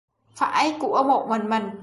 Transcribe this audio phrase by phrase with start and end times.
[0.35, 1.71] Phải của một mình mình